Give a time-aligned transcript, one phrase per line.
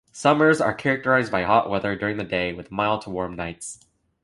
[0.11, 3.85] Summers are characterized by hot weather during the day with mild to warm nights.